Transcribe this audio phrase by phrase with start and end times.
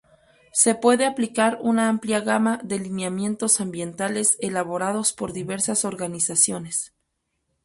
[0.51, 6.95] Se puede aplicar una amplia gama de lineamientos ambientales elaborados por diversas organizaciones.